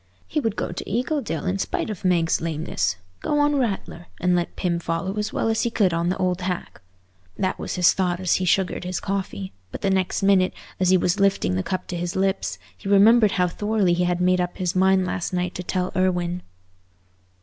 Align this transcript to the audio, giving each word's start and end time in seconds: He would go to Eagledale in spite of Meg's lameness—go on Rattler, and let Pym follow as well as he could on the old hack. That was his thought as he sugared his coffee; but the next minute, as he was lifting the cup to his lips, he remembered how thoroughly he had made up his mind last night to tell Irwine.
He 0.27 0.39
would 0.39 0.55
go 0.55 0.71
to 0.71 0.89
Eagledale 0.89 1.45
in 1.47 1.59
spite 1.59 1.91
of 1.91 2.03
Meg's 2.03 2.41
lameness—go 2.41 3.37
on 3.37 3.57
Rattler, 3.59 4.07
and 4.19 4.35
let 4.35 4.55
Pym 4.55 4.79
follow 4.79 5.15
as 5.19 5.31
well 5.31 5.47
as 5.47 5.61
he 5.61 5.69
could 5.69 5.93
on 5.93 6.09
the 6.09 6.17
old 6.17 6.41
hack. 6.41 6.81
That 7.37 7.59
was 7.59 7.75
his 7.75 7.93
thought 7.93 8.19
as 8.19 8.37
he 8.37 8.45
sugared 8.45 8.83
his 8.83 8.99
coffee; 8.99 9.53
but 9.71 9.81
the 9.81 9.91
next 9.91 10.23
minute, 10.23 10.55
as 10.79 10.89
he 10.89 10.97
was 10.97 11.19
lifting 11.19 11.53
the 11.53 11.61
cup 11.61 11.85
to 11.89 11.95
his 11.95 12.15
lips, 12.15 12.57
he 12.75 12.89
remembered 12.89 13.33
how 13.33 13.47
thoroughly 13.47 13.93
he 13.93 14.05
had 14.05 14.19
made 14.19 14.41
up 14.41 14.57
his 14.57 14.75
mind 14.75 15.05
last 15.05 15.33
night 15.33 15.53
to 15.53 15.61
tell 15.61 15.91
Irwine. 15.95 16.41